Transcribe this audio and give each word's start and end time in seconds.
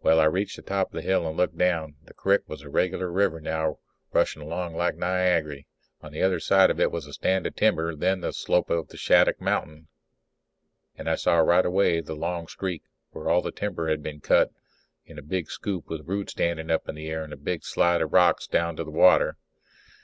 Well, 0.00 0.20
I 0.20 0.26
reached 0.26 0.54
the 0.54 0.62
top 0.62 0.90
of 0.90 0.92
the 0.92 1.02
hill 1.02 1.26
and 1.26 1.36
looked 1.36 1.58
down. 1.58 1.96
The 2.04 2.14
crick 2.14 2.48
were 2.48 2.54
a 2.64 2.68
regular 2.68 3.10
river 3.10 3.40
now, 3.40 3.80
rushing 4.12 4.40
along 4.40 4.76
like 4.76 4.94
Niagary. 4.94 5.66
On 6.02 6.12
the 6.12 6.22
other 6.22 6.38
side 6.38 6.70
of 6.70 6.78
it 6.78 6.92
was 6.92 7.04
a 7.08 7.12
stand 7.12 7.48
of 7.48 7.56
timber, 7.56 7.96
then 7.96 8.20
the 8.20 8.32
slope 8.32 8.70
of 8.70 8.88
Shattuck 8.94 9.40
mountain. 9.40 9.88
And 10.96 11.10
I 11.10 11.16
saw 11.16 11.38
right 11.38 11.66
away 11.66 12.00
the 12.00 12.14
long 12.14 12.46
streak 12.46 12.84
where 13.10 13.28
all 13.28 13.42
the 13.42 13.50
timber 13.50 13.88
had 13.88 14.04
been 14.04 14.20
cut 14.20 14.50
out 14.50 14.54
in 15.04 15.18
a 15.18 15.20
big 15.22 15.50
scoop 15.50 15.88
with 15.90 16.06
roots 16.06 16.30
standing 16.30 16.70
up 16.70 16.88
in 16.88 16.94
the 16.94 17.08
air 17.08 17.24
and 17.24 17.32
a 17.32 17.36
big 17.36 17.64
slide 17.64 18.00
of 18.02 18.12
rocks 18.12 18.46
down 18.46 18.76
to 18.76 18.84
the 18.84 18.90
water. 18.92 19.36